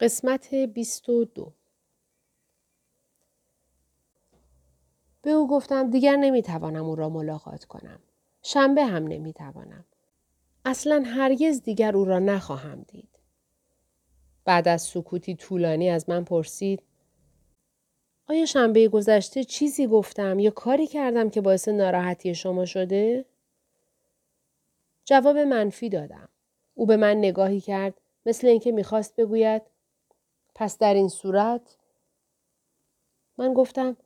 [0.00, 1.52] قسمت 22
[5.22, 7.98] به او گفتم دیگر نمی‌توانم او را ملاقات کنم.
[8.42, 9.84] شنبه هم نمی‌توانم.
[10.64, 13.08] اصلا هرگز دیگر او را نخواهم دید.
[14.44, 16.82] بعد از سکوتی طولانی از من پرسید
[18.26, 23.24] آیا شنبه گذشته چیزی گفتم یا کاری کردم که باعث ناراحتی شما شده؟
[25.04, 26.28] جواب منفی دادم.
[26.74, 29.62] او به من نگاهی کرد مثل اینکه می‌خواست بگوید
[30.58, 31.76] پس در این صورت
[33.38, 33.96] من گفتم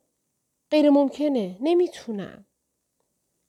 [0.71, 2.45] غیر ممکنه نمی‌تونم.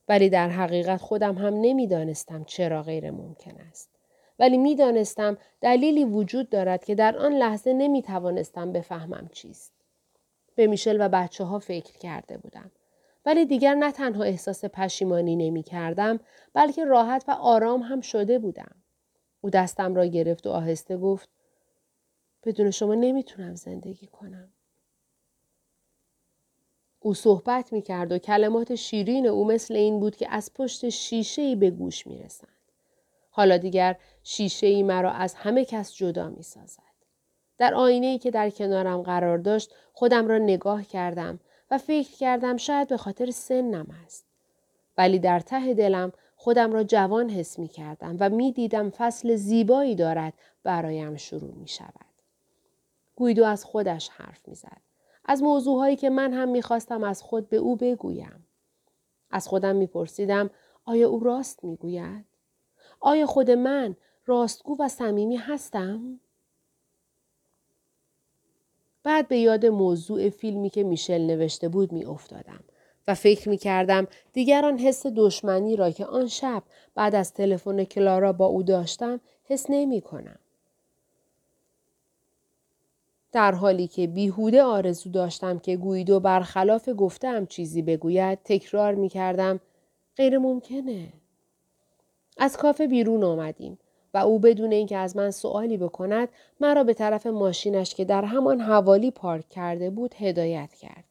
[0.09, 3.91] ولی در حقیقت خودم هم نمی‌دانستم چرا غیر ممکن است.
[4.39, 9.73] ولی می‌دانستم دلیلی وجود دارد که در آن لحظه نمی‌توانستم بفهمم چیست.
[10.55, 12.71] به میشل و بچه ها فکر کرده بودم.
[13.27, 16.21] ولی دیگر نه تنها احساس پشیمانی نمی کردم
[16.55, 18.75] بلکه راحت و آرام هم شده بودم.
[19.41, 21.29] او دستم را گرفت و آهسته گفت
[22.45, 24.49] بدون شما نمی‌تونم زندگی کنم.
[27.01, 31.43] او صحبت می کرد و کلمات شیرین او مثل این بود که از پشت شیشه
[31.43, 32.49] ای به گوش می رسند.
[33.31, 36.83] حالا دیگر شیشه ای مرا از همه کس جدا می سازد.
[37.59, 42.57] در آینه ای که در کنارم قرار داشت خودم را نگاه کردم و فکر کردم
[42.57, 44.25] شاید به خاطر سنم است.
[44.99, 49.95] ولی در ته دلم خودم را جوان حس می کردم و می دیدم فصل زیبایی
[49.95, 52.14] دارد برایم شروع می شود.
[53.17, 54.81] گویدو از خودش حرف می زد.
[55.25, 58.47] از موضوعهایی که من هم می‌خواستم از خود به او بگویم.
[59.31, 60.51] از خودم میپرسیدم
[60.85, 62.25] آیا او راست می‌گوید؟
[63.01, 66.21] آیا خود من راستگو و صمیمی هستم؟
[69.03, 72.65] بعد به یاد موضوع فیلمی که میشل نوشته بود می افتادم
[73.09, 76.63] و فکر می کردم دیگر آن حس دشمنی را که آن شب
[76.95, 80.39] بعد از تلفن کلارا با او داشتم حس نمی کنم.
[83.35, 89.61] در حالی که بیهوده آرزو داشتم که گویدو برخلاف گفتم چیزی بگوید تکرار می کردم
[90.17, 91.13] غیر ممکنه.
[92.39, 93.79] از کافه بیرون آمدیم
[94.15, 96.29] و او بدون اینکه از من سوالی بکند
[96.61, 101.05] مرا به طرف ماشینش که در همان حوالی پارک کرده بود هدایت کرد.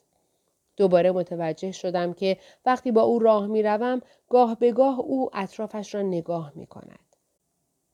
[0.77, 5.95] دوباره متوجه شدم که وقتی با او راه می روم گاه به گاه او اطرافش
[5.95, 6.99] را نگاه می کند.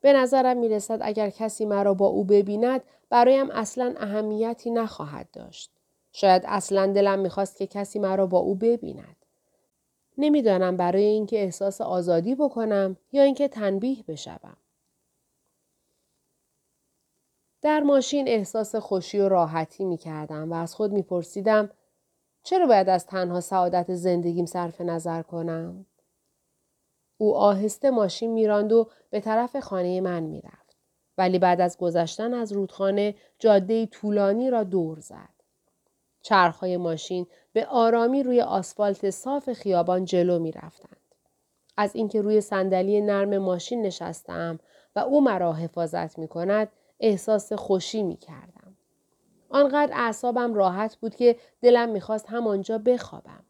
[0.02, 5.72] به نظرم می رسد اگر کسی مرا با او ببیند برایم اصلا اهمیتی نخواهد داشت.
[6.12, 9.16] شاید اصلا دلم می‌خواست که کسی مرا با او ببیند.
[10.18, 14.58] نمی‌دانم برای اینکه احساس آزادی بکنم یا اینکه تنبیه بشوم.
[17.62, 21.70] در ماشین احساس خوشی و راحتی می کردم و از خود می پرسیدم
[22.44, 25.86] چرا باید از تنها سعادت زندگیم صرف نظر کنم؟
[27.18, 30.69] او آهسته ماشین میراند و به طرف خانه من می‌رفت.
[31.20, 35.30] ولی بعد از گذشتن از رودخانه جاده طولانی را دور زد.
[36.22, 40.98] چرخهای ماشین به آرامی روی آسفالت صاف خیابان جلو می رفتند.
[41.78, 44.60] از اینکه روی صندلی نرم ماشین نشستم
[44.96, 46.68] و او مرا حفاظت می کند
[47.00, 48.76] احساس خوشی می کردم.
[49.50, 53.44] آنقدر اعصابم راحت بود که دلم می‌خواست همانجا بخوابم.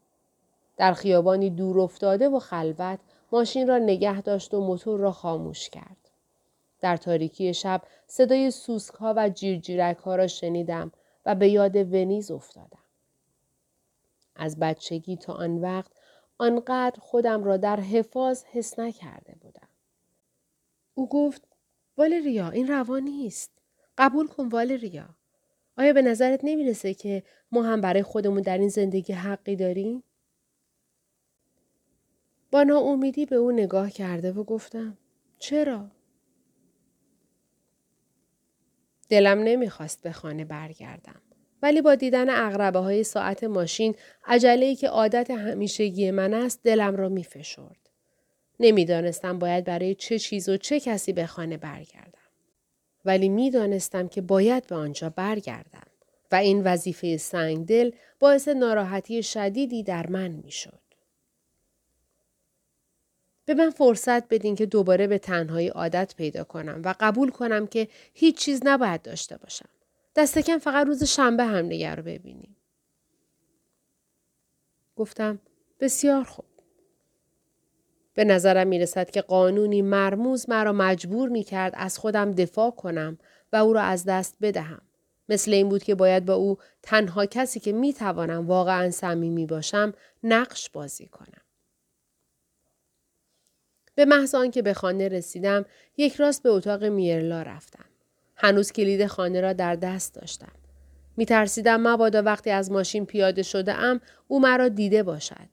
[0.76, 2.98] در خیابانی دور افتاده و خلوت
[3.32, 6.09] ماشین را نگه داشت و موتور را خاموش کرد.
[6.80, 10.92] در تاریکی شب صدای سوسک ها و جیرجیرک ها را شنیدم
[11.26, 12.84] و به یاد ونیز افتادم.
[14.36, 15.90] از بچگی تا آن وقت
[16.38, 19.68] آنقدر خودم را در حفاظ حس نکرده بودم.
[20.94, 21.42] او گفت
[21.98, 23.50] والریا این روان نیست.
[23.98, 25.08] قبول کن والریا.
[25.78, 30.02] آیا به نظرت نمی‌رسه که ما هم برای خودمون در این زندگی حقی داریم؟
[32.50, 34.98] با ناامیدی به او نگاه کرده و گفتم
[35.38, 35.90] چرا؟
[39.10, 41.20] دلم نمی‌خواست به خانه برگردم.
[41.62, 43.94] ولی با دیدن اغربه های ساعت ماشین
[44.26, 47.90] عجله که عادت همیشگی من است دلم را میفشرد.
[48.60, 52.20] نمی‌دانستم باید برای چه چیز و چه کسی به خانه برگردم.
[53.04, 55.86] ولی می‌دانستم که باید به آنجا برگردم
[56.32, 57.90] و این وظیفه سنگدل
[58.20, 60.79] باعث ناراحتی شدیدی در من می‌شد.
[63.50, 67.88] به من فرصت بدین که دوباره به تنهایی عادت پیدا کنم و قبول کنم که
[68.14, 69.68] هیچ چیز نباید داشته باشم.
[70.16, 72.56] دست کم فقط روز شنبه هم نگر رو ببینیم.
[74.96, 75.38] گفتم
[75.80, 76.44] بسیار خوب.
[78.14, 83.18] به نظرم می رسد که قانونی مرموز مرا مجبور می کرد از خودم دفاع کنم
[83.52, 84.82] و او را از دست بدهم.
[85.28, 89.92] مثل این بود که باید با او تنها کسی که می توانم واقعا صمیمی باشم
[90.22, 91.39] نقش بازی کنم.
[94.00, 95.64] به محض آنکه به خانه رسیدم
[95.96, 97.84] یک راست به اتاق میرلا رفتم
[98.36, 100.52] هنوز کلید خانه را در دست داشتم.
[101.16, 105.48] می ترسیدم مبادا وقتی از ماشین پیاده شده ام او مرا دیده باشد.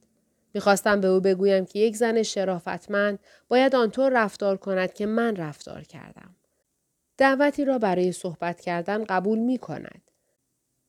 [0.54, 5.84] می‌خواستم به او بگویم که یک زن شرافتمند باید آنطور رفتار کند که من رفتار
[5.84, 6.36] کردم.
[7.18, 10.02] دعوتی را برای صحبت کردن قبول می کند.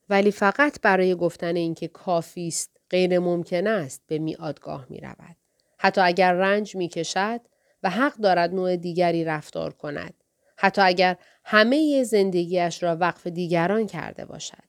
[0.09, 5.37] ولی فقط برای گفتن اینکه کافی است غیر ممکن است به میادگاه می رود.
[5.79, 7.41] حتی اگر رنج می کشد
[7.83, 10.25] و حق دارد نوع دیگری رفتار کند.
[10.57, 14.69] حتی اگر همه زندگیش را وقف دیگران کرده باشد.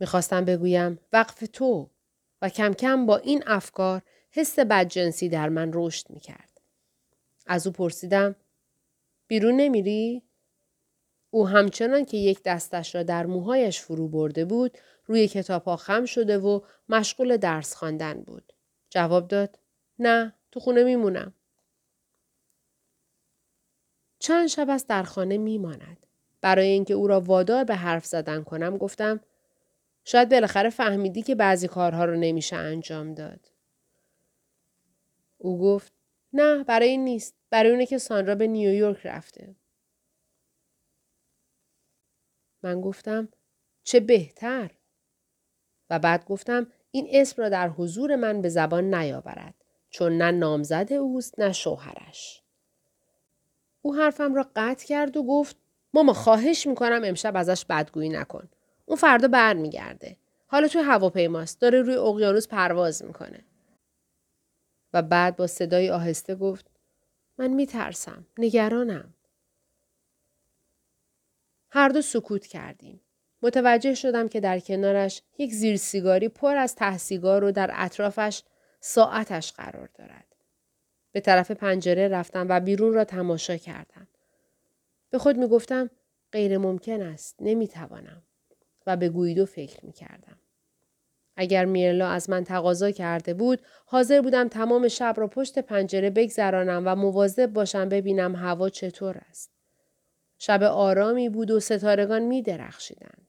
[0.00, 1.90] می‌خواستم بگویم وقف تو
[2.42, 6.60] و کم کم با این افکار حس بدجنسی در من رشد می‌کرد.
[7.46, 8.36] از او پرسیدم
[9.26, 10.22] بیرون نمیری؟
[11.30, 16.04] او همچنان که یک دستش را در موهایش فرو برده بود روی کتاب ها خم
[16.04, 18.52] شده و مشغول درس خواندن بود.
[18.90, 19.58] جواب داد
[19.98, 21.34] نه تو خونه میمونم.
[24.18, 26.06] چند شب است در خانه میماند.
[26.40, 29.20] برای اینکه او را وادار به حرف زدن کنم گفتم
[30.04, 33.50] شاید بالاخره فهمیدی که بعضی کارها رو نمیشه انجام داد.
[35.38, 35.92] او گفت
[36.32, 37.34] نه برای این نیست.
[37.50, 39.56] برای اونه که سانرا به نیویورک رفته.
[42.62, 43.28] من گفتم
[43.84, 44.70] چه بهتر.
[45.90, 49.54] و بعد گفتم این اسم را در حضور من به زبان نیاورد
[49.90, 52.42] چون نه نامزد اوست نه شوهرش.
[53.82, 55.56] او حرفم را قطع کرد و گفت
[55.94, 58.48] ماما خواهش می‌کنم امشب ازش بدگویی نکن.
[58.86, 60.16] اون فردا برمیگرده.
[60.46, 61.60] حالا توی هواپیماست.
[61.60, 63.44] داره روی اقیانوس پرواز می‌کنه.
[64.92, 66.70] و بعد با صدای آهسته گفت
[67.38, 68.26] من میترسم.
[68.38, 69.14] نگرانم.
[71.70, 73.00] هر دو سکوت کردیم.
[73.42, 78.42] متوجه شدم که در کنارش یک زیر سیگاری پر از تحسیگار رو در اطرافش
[78.80, 80.24] ساعتش قرار دارد.
[81.12, 84.08] به طرف پنجره رفتم و بیرون را تماشا کردم.
[85.10, 85.90] به خود می گفتم
[86.32, 87.36] غیر ممکن است.
[87.40, 88.22] نمی توانم.
[88.86, 90.38] و به گویدو فکر می کردم.
[91.36, 96.82] اگر میرلا از من تقاضا کرده بود حاضر بودم تمام شب را پشت پنجره بگذرانم
[96.86, 99.50] و مواظب باشم ببینم هوا چطور است.
[100.38, 103.27] شب آرامی بود و ستارگان می درخشیدند.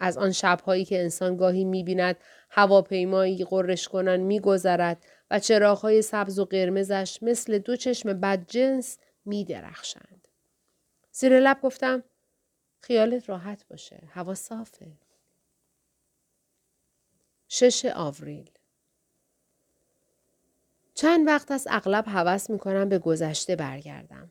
[0.00, 2.16] از آن شبهایی که انسان گاهی می بیند
[2.50, 9.44] هواپیمایی قررش کنان می گذرد و چراغهای سبز و قرمزش مثل دو چشم بدجنس می
[9.44, 10.28] درخشند.
[11.12, 12.02] زیر لب گفتم
[12.80, 14.02] خیالت راحت باشه.
[14.08, 14.86] هوا صافه.
[17.48, 18.50] شش آوریل
[20.94, 24.30] چند وقت از اغلب هوس می کنم به گذشته برگردم.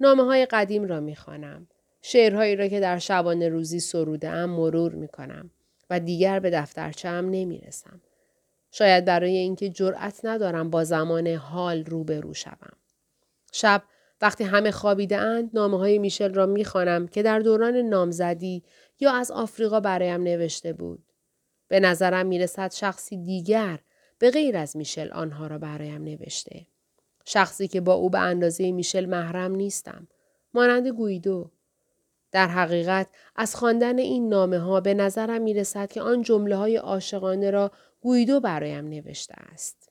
[0.00, 1.66] نامه های قدیم را می خوانم.
[2.06, 5.50] شعرهایی را که در شبانه روزی سروده ام مرور می کنم
[5.90, 8.00] و دیگر به دفترچه هم نمی رسم.
[8.72, 12.72] شاید برای اینکه جرأت ندارم با زمان حال روبرو شوم.
[13.52, 13.82] شب
[14.20, 18.62] وقتی همه خوابیده اند نامه های میشل را می‌خوانم که در دوران نامزدی
[19.00, 21.02] یا از آفریقا برایم نوشته بود.
[21.68, 23.78] به نظرم می‌رسد شخصی دیگر
[24.18, 26.66] به غیر از میشل آنها را برایم نوشته.
[27.24, 30.08] شخصی که با او به اندازه میشل محرم نیستم.
[30.54, 31.50] مانند گویدو.
[32.34, 36.76] در حقیقت از خواندن این نامه ها به نظرم می رسد که آن جمله های
[36.76, 37.70] عاشقانه را
[38.00, 39.90] گویدو برایم نوشته است.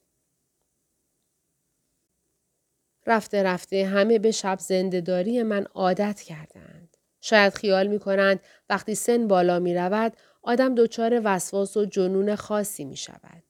[3.06, 6.96] رفته رفته همه به شب زندهداری من عادت کردند.
[7.20, 12.84] شاید خیال می کنند وقتی سن بالا می رود آدم دچار وسواس و جنون خاصی
[12.84, 13.42] می شود.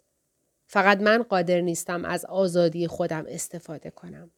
[0.67, 4.31] فقط من قادر نیستم از آزادی خودم استفاده کنم.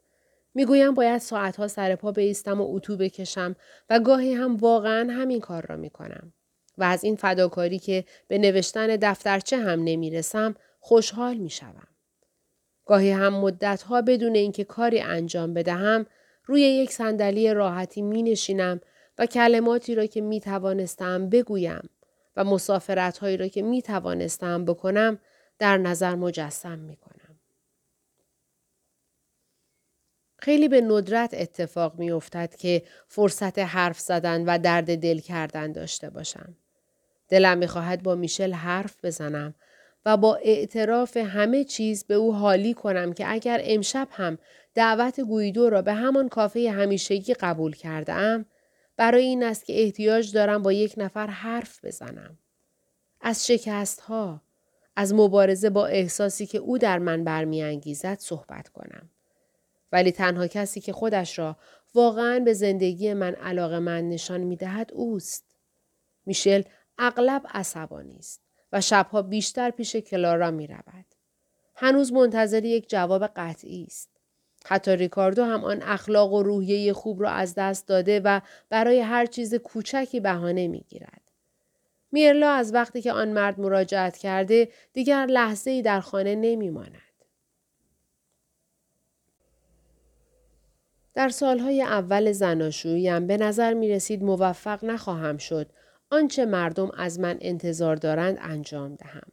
[0.56, 3.56] می‌گویم باید ساعتها سر پا بیستم و اتو بکشم
[3.90, 6.32] و گاهی هم واقعا همین کار را می کنم.
[6.78, 11.86] و از این فداکاری که به نوشتن دفترچه هم نمی‌رسم خوشحال می شوم.
[12.86, 16.06] گاهی هم مدتها بدون اینکه کاری انجام بدهم
[16.44, 18.80] روی یک صندلی راحتی می نشینم
[19.18, 21.88] و کلماتی را که می توانستم بگویم
[22.36, 25.18] و مسافرت هایی را که می توانستم بکنم
[25.58, 27.15] در نظر مجسم می کنم.
[30.46, 36.10] خیلی به ندرت اتفاق می افتد که فرصت حرف زدن و درد دل کردن داشته
[36.10, 36.56] باشم.
[37.28, 39.54] دلم می خواهد با میشل حرف بزنم
[40.04, 44.38] و با اعتراف همه چیز به او حالی کنم که اگر امشب هم
[44.74, 48.46] دعوت گویدو را به همان کافه همیشگی قبول کرده ام
[48.96, 52.38] برای این است که احتیاج دارم با یک نفر حرف بزنم.
[53.20, 54.42] از شکست ها،
[54.96, 59.10] از مبارزه با احساسی که او در من برمیانگیزد صحبت کنم.
[59.92, 61.56] ولی تنها کسی که خودش را
[61.94, 65.44] واقعا به زندگی من علاقه من نشان می دهد اوست.
[66.26, 66.62] میشل
[66.98, 71.04] اغلب عصبانی است و شبها بیشتر پیش کلارا می رود.
[71.74, 74.10] هنوز منتظر یک جواب قطعی است.
[74.64, 79.26] حتی ریکاردو هم آن اخلاق و روحیه خوب را از دست داده و برای هر
[79.26, 81.20] چیز کوچکی بهانه می‌گیرد.
[82.12, 87.05] میرلا از وقتی که آن مرد مراجعت کرده دیگر لحظه ای در خانه نمی ماند.
[91.16, 95.70] در سالهای اول زناشوییم به نظر می رسید موفق نخواهم شد
[96.10, 99.32] آنچه مردم از من انتظار دارند انجام دهم.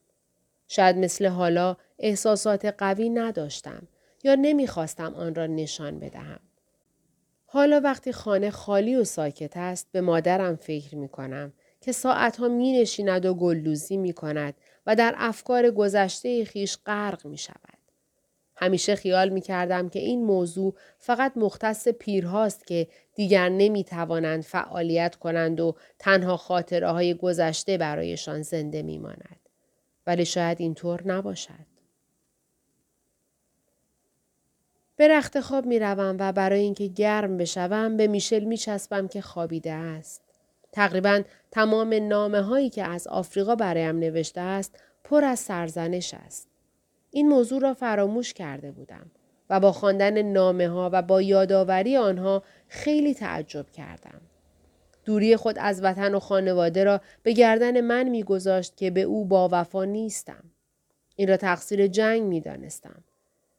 [0.68, 3.88] شاید مثل حالا احساسات قوی نداشتم
[4.24, 6.40] یا نمی‌خواستم آن را نشان بدهم.
[7.46, 12.82] حالا وقتی خانه خالی و ساکت است به مادرم فکر می کنم که ساعتها می
[12.82, 14.54] نشیند و گلدوزی می کند
[14.86, 17.73] و در افکار گذشته خیش غرق می شود.
[18.64, 25.16] همیشه خیال می کردم که این موضوع فقط مختص پیرهاست که دیگر نمی توانند فعالیت
[25.16, 29.40] کنند و تنها خاطره های گذشته برایشان زنده می ماند.
[30.08, 31.74] ولی شاید اینطور نباشد.
[34.96, 39.22] به رخت خواب می روم و برای اینکه گرم بشوم به میشل می چسبم که
[39.22, 40.22] خوابیده است.
[40.72, 46.53] تقریبا تمام نامه هایی که از آفریقا برایم نوشته است پر از سرزنش است.
[47.16, 49.12] این موضوع را فراموش کرده بودم
[49.50, 54.22] و با خواندن نامه ها و با یادآوری آنها خیلی تعجب کردم.
[55.06, 59.50] دوری خود از وطن و خانواده را به گردن من میگذاشت که به او با
[59.52, 60.44] وفا نیستم.
[61.16, 63.04] این را تقصیر جنگ می دانستم.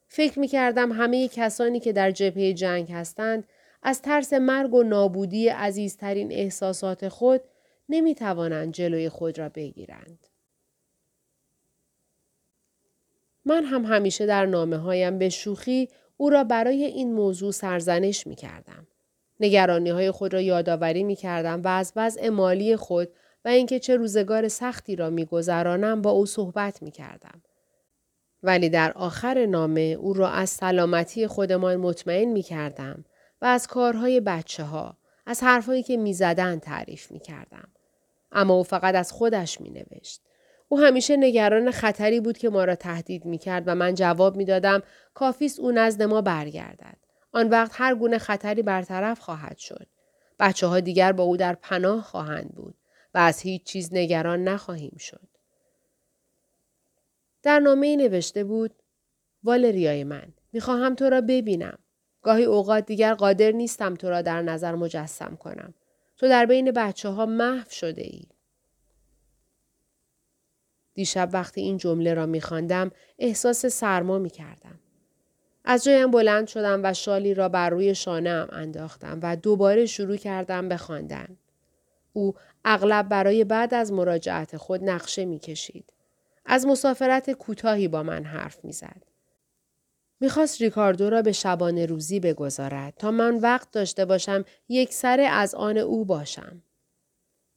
[0.08, 3.44] فکر می کردم همه کسانی که در جبهه جنگ هستند
[3.82, 7.40] از ترس مرگ و نابودی عزیزترین احساسات خود
[7.88, 10.33] نمی توانند جلوی خود را بگیرند.
[13.44, 18.34] من هم همیشه در نامه هایم به شوخی او را برای این موضوع سرزنش می
[18.34, 18.86] کردم.
[19.40, 23.08] نگرانی های خود را یادآوری می کردم و از وضع مالی خود
[23.44, 27.42] و اینکه چه روزگار سختی را می گذرانم با او صحبت می کردم.
[28.42, 33.04] ولی در آخر نامه او را از سلامتی خودمان مطمئن می کردم
[33.42, 34.96] و از کارهای بچه ها،
[35.26, 37.68] از حرفهایی که می زدن تعریف می کردم.
[38.32, 40.22] اما او فقط از خودش می نوشت.
[40.68, 44.44] او همیشه نگران خطری بود که ما را تهدید می کرد و من جواب می
[44.44, 44.82] دادم
[45.14, 46.96] کافیست او نزد ما برگردد.
[47.32, 49.86] آن وقت هر گونه خطری برطرف خواهد شد.
[50.40, 52.74] بچه ها دیگر با او در پناه خواهند بود
[53.14, 55.28] و از هیچ چیز نگران نخواهیم شد.
[57.42, 58.74] در نامه نوشته بود
[59.44, 61.78] والریای من می‌خواهم تو را ببینم.
[62.22, 65.74] گاهی اوقات دیگر قادر نیستم تو را در نظر مجسم کنم.
[66.16, 68.33] تو در بین بچه ها محو شده ای.
[70.94, 74.78] دیشب وقتی این جمله را میخواندم احساس سرما می‌کردم.
[75.64, 80.16] از جایم بلند شدم و شالی را بر روی شانه ام انداختم و دوباره شروع
[80.16, 81.36] کردم به خواندن.
[82.12, 82.34] او
[82.64, 85.92] اغلب برای بعد از مراجعت خود نقشه می‌کشید.
[86.46, 89.02] از مسافرت کوتاهی با من حرف می‌زد.
[90.20, 95.54] می‌خواست ریکاردو را به شبانه روزی بگذارد تا من وقت داشته باشم یک سره از
[95.54, 96.62] آن او باشم.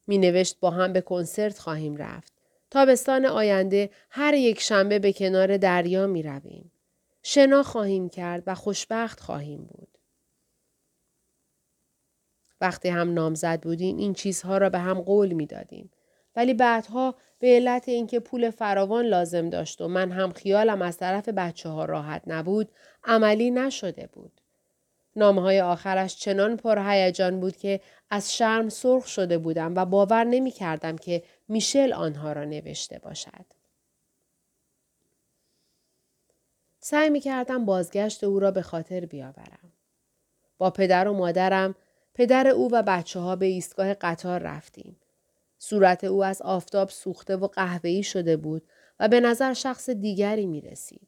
[0.08, 2.37] می نوشت با هم به کنسرت خواهیم رفت.
[2.72, 6.72] تابستان آینده هر یک شنبه به کنار دریا می رویم.
[7.24, 9.98] شنا خواهیم کرد و خوشبخت خواهیم بود.
[12.62, 15.92] وقتی هم نامزد بودیم این چیزها را به هم قول می دادیم.
[16.36, 21.30] ولی بعدها به علت اینکه پول فراوان لازم داشت و من هم خیالم از طرف
[21.30, 22.72] بچه ها راحت نبود
[23.04, 24.42] عملی نشده بود.
[25.18, 30.52] نامه های آخرش چنان پرهیجان بود که از شرم سرخ شده بودم و باور نمی
[30.52, 33.46] کردم که میشل آنها را نوشته باشد.
[36.80, 39.74] سعی می کردم بازگشت او را به خاطر بیاورم.
[40.58, 41.76] با پدر و مادرم،
[42.14, 45.00] پدر او و بچه ها به ایستگاه قطار رفتیم.
[45.58, 48.68] صورت او از آفتاب سوخته و قهوه‌ای شده بود
[49.00, 51.08] و به نظر شخص دیگری می رسید.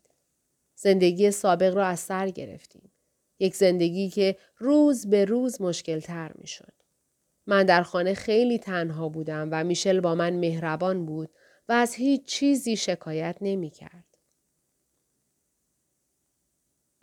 [0.75, 2.91] زندگی سابق را از سر گرفتیم.
[3.39, 6.73] یک زندگی که روز به روز مشکل تر می شد.
[7.47, 11.29] من در خانه خیلی تنها بودم و میشل با من مهربان بود
[11.69, 14.05] و از هیچ چیزی شکایت نمی کرد.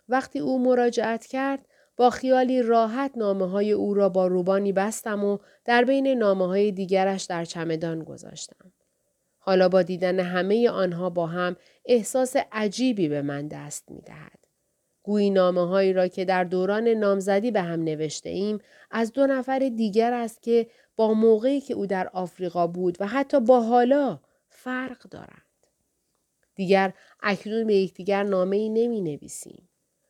[0.09, 1.65] وقتی او مراجعت کرد
[1.97, 6.71] با خیالی راحت نامه های او را با روبانی بستم و در بین نامه های
[6.71, 8.73] دیگرش در چمدان گذاشتم.
[9.37, 14.46] حالا با دیدن همه آنها با هم احساس عجیبی به من دست می دهد.
[15.07, 18.59] گویی نامه را که در دوران نامزدی به هم نوشته ایم
[18.91, 23.39] از دو نفر دیگر است که با موقعی که او در آفریقا بود و حتی
[23.39, 25.43] با حالا فرق دارند.
[26.55, 29.69] دیگر اکنون به یکدیگر نامه ای نمی نویسیم.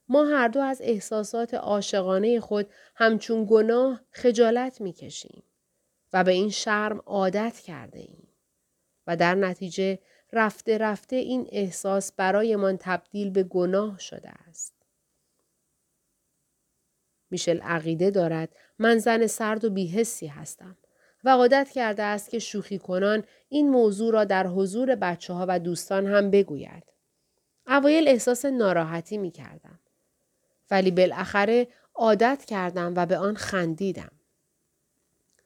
[0.10, 5.44] ما هر دو از احساسات عاشقانه خود همچون گناه خجالت می کشیم
[6.14, 8.28] و به این شرم عادت کرده ایم.
[9.08, 10.00] و در نتیجه
[10.34, 14.77] رفته رفته این احساس برایمان تبدیل به گناه شده است.
[17.32, 20.78] میشل عقیده دارد من زن سرد و بیحسی هستم
[21.24, 25.60] و عادت کرده است که شوخی کنان این موضوع را در حضور بچه ها و
[25.60, 26.84] دوستان هم بگوید.
[27.68, 29.80] اوایل احساس ناراحتی می کردم.
[30.72, 34.12] ولی بالاخره عادت کردم و به آن خندیدم.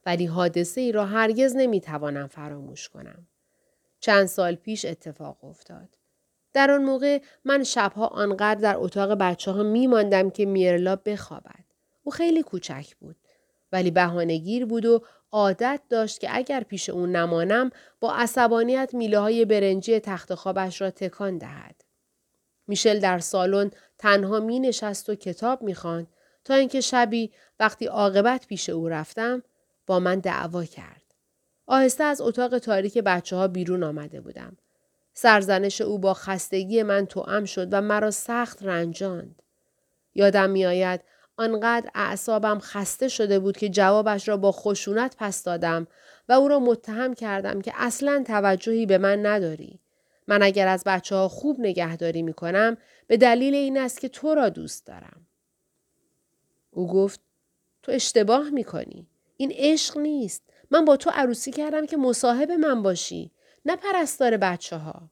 [0.06, 3.28] ولی حادثه ای را هرگز نمی توانم فراموش کنم.
[4.00, 5.98] چند سال پیش اتفاق افتاد.
[6.54, 11.71] در آن موقع من شبها آنقدر در اتاق بچه ها می ماندم که میرلا بخوابد.
[12.04, 13.16] او خیلی کوچک بود.
[13.72, 19.46] ولی بهانهگیر بود و عادت داشت که اگر پیش اون نمانم با عصبانیت میله های
[19.46, 21.76] برنجی تخت خوابش را تکان دهد.
[22.68, 25.76] میشل در سالن تنها می نشست و کتاب می
[26.46, 29.44] تا اینکه شبی وقتی عاقبت پیش او رفتم
[29.88, 31.02] با من دعوا کرد.
[31.68, 34.58] آهسته از اتاق تاریک بچه ها بیرون آمده بودم.
[35.14, 39.42] سرزنش او با خستگی من توأم شد و مرا سخت رنجاند.
[40.16, 41.02] یادم میآید
[41.42, 45.88] آنقدر اعصابم خسته شده بود که جوابش را با خشونت پس دادم
[46.30, 49.80] و او را متهم کردم که اصلا توجهی به من نداری.
[50.28, 54.36] من اگر از بچه ها خوب نگهداری می کنم به دلیل این است که تو
[54.36, 55.28] را دوست دارم.
[56.72, 57.20] او گفت
[57.84, 59.08] تو اشتباه می کنی.
[59.38, 60.44] این عشق نیست.
[60.72, 63.32] من با تو عروسی کردم که مصاحب من باشی.
[63.66, 65.10] نه پرستار بچه ها.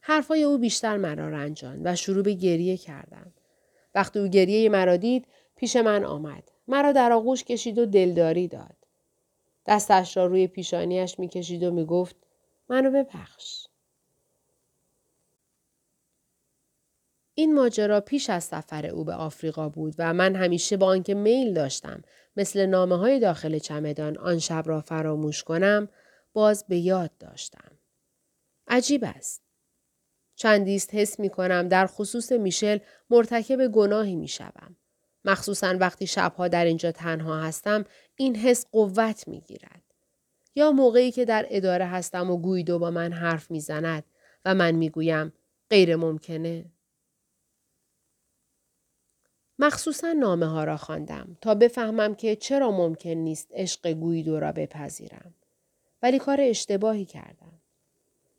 [0.00, 3.32] حرفای او بیشتر مرا رنجان و شروع به گریه کردم.
[3.96, 5.26] وقتی او گریه مرا دید
[5.56, 6.52] پیش من آمد.
[6.68, 8.76] مرا در آغوش کشید و دلداری داد.
[9.66, 12.16] دستش را روی پیشانیش می‌کشید و می‌گفت
[12.68, 13.66] منو ببخش.
[17.34, 21.54] این ماجرا پیش از سفر او به آفریقا بود و من همیشه با آنکه میل
[21.54, 22.02] داشتم
[22.36, 25.88] مثل نامه های داخل چمدان آن شب را فراموش کنم
[26.32, 27.70] باز به یاد داشتم.
[28.68, 29.45] عجیب است.
[30.36, 32.78] چندیست حس می کنم در خصوص میشل
[33.10, 34.76] مرتکب گناهی می شوم.
[35.24, 37.84] مخصوصا وقتی شبها در اینجا تنها هستم
[38.16, 39.82] این حس قوت می گیرد.
[40.54, 44.04] یا موقعی که در اداره هستم و گویدو با من حرف می زند
[44.44, 45.32] و من می گویم
[45.70, 46.64] غیر ممکنه.
[49.58, 55.34] مخصوصا نامه ها را خواندم تا بفهمم که چرا ممکن نیست عشق گویدو را بپذیرم.
[56.02, 57.52] ولی کار اشتباهی کردم.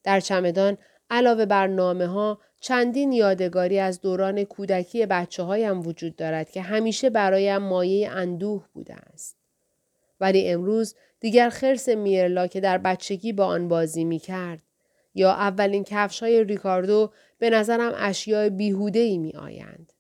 [0.03, 0.77] در چمدان
[1.09, 7.09] علاوه بر نامه ها چندین یادگاری از دوران کودکی بچه هایم وجود دارد که همیشه
[7.09, 9.37] برایم مایه اندوه بوده است.
[10.19, 14.61] ولی امروز دیگر خرس میرلا که در بچگی با آن بازی می کرد
[15.15, 19.93] یا اولین کفش های ریکاردو به نظرم اشیاء بیهوده ای می آیند.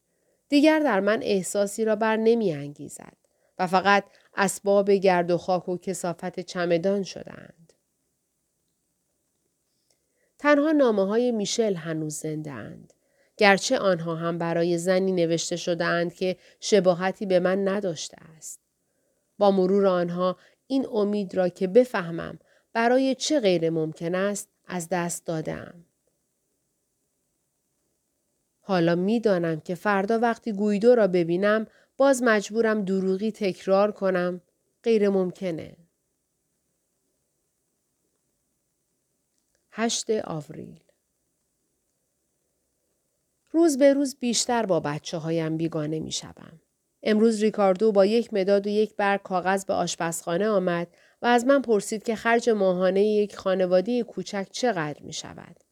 [0.49, 3.17] دیگر در من احساسی را بر نمی انگیزد
[3.59, 4.03] و فقط
[4.35, 7.66] اسباب گرد و خاک و کسافت چمدان شدند.
[10.39, 12.93] تنها نامه های میشل هنوز زنده اند.
[13.37, 18.59] گرچه آنها هم برای زنی نوشته شده اند که شباهتی به من نداشته است.
[19.37, 22.39] با مرور آنها این امید را که بفهمم
[22.73, 25.85] برای چه غیر ممکن است از دست دادم.
[28.61, 34.41] حالا می‌دانم که فردا وقتی گویدو را ببینم باز مجبورم دروغی تکرار کنم
[34.83, 35.86] غیر ممکنه.
[39.79, 40.79] هشت آوریل
[43.51, 46.61] روز به روز بیشتر با بچه هایم بیگانه می شدم.
[47.03, 50.87] امروز ریکاردو با یک مداد و یک برگ کاغذ به آشپزخانه آمد
[51.21, 55.63] و از من پرسید که خرج ماهانه یک خانواده کوچک چقدر می شود.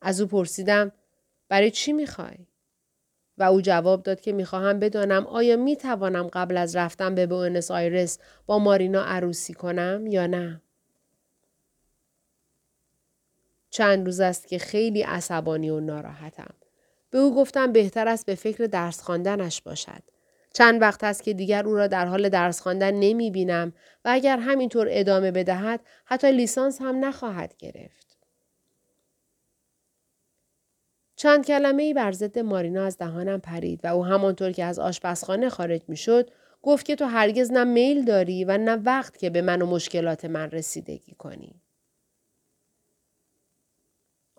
[0.00, 0.92] از او پرسیدم
[1.48, 2.46] برای چی می خوای؟
[3.38, 7.70] و او جواب داد که می‌خواهم بدانم آیا می توانم قبل از رفتن به بوئنس
[7.70, 10.62] آیرس با مارینا عروسی کنم یا نه؟
[13.72, 16.54] چند روز است که خیلی عصبانی و ناراحتم.
[17.10, 20.02] به او گفتم بهتر است به فکر درس خواندنش باشد.
[20.52, 23.72] چند وقت است که دیگر او را در حال درس خواندن نمی بینم
[24.04, 28.16] و اگر همینطور ادامه بدهد حتی لیسانس هم نخواهد گرفت.
[31.16, 35.48] چند کلمه ای بر ضد مارینا از دهانم پرید و او همانطور که از آشپزخانه
[35.48, 36.30] خارج می شد
[36.62, 40.24] گفت که تو هرگز نه میل داری و نه وقت که به من و مشکلات
[40.24, 41.61] من رسیدگی کنی.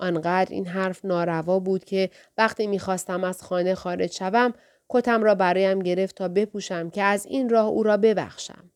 [0.03, 4.53] آنقدر این حرف ناروا بود که وقتی می‌خواستم از خانه خارج شوم
[4.89, 8.71] کتم را برایم گرفت تا بپوشم که از این راه او را ببخشم.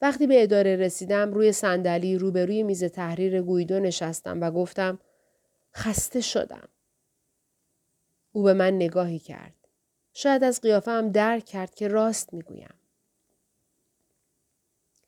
[0.00, 4.98] وقتی به اداره رسیدم روی صندلی روبروی میز تحریر گویدو نشستم و گفتم
[5.76, 6.68] خسته شدم.
[8.32, 9.54] او به من نگاهی کرد.
[10.12, 12.74] شاید از قیافه هم درک کرد که راست می‌گویم.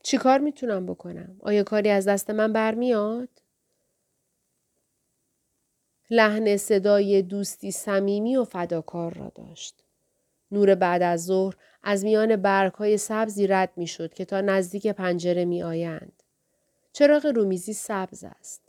[0.02, 3.28] چی کار می‌تونم بکنم؟ آیا کاری از دست من برمیاد؟
[6.10, 9.84] لحن صدای دوستی صمیمی و فداکار را داشت.
[10.50, 14.86] نور بعد از ظهر از میان برگ های سبزی رد می شد که تا نزدیک
[14.86, 16.22] پنجره می آیند.
[16.92, 18.62] چراغ رومیزی سبز است.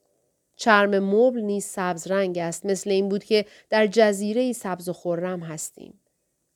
[0.55, 5.39] چرم مبل نیز سبز رنگ است مثل این بود که در جزیره سبز و خورم
[5.39, 6.01] هستیم.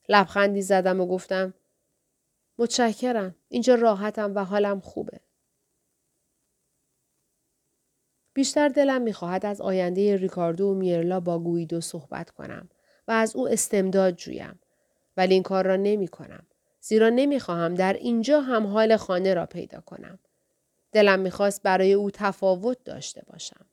[0.08, 1.54] لبخندی زدم و گفتم
[2.58, 3.34] متشکرم.
[3.48, 5.20] اینجا راحتم و حالم خوبه.
[8.34, 12.68] بیشتر دلم می‌خواهد از آینده ریکاردو و میرلا با گویدو صحبت کنم
[13.08, 14.60] و از او استمداد جویم.
[15.16, 16.46] ولی این کار را نمی کنم.
[16.80, 20.18] زیرا نمی‌خواهم در اینجا هم حال خانه را پیدا کنم.
[20.92, 23.66] دلم می‌خواست برای او تفاوت داشته باشم.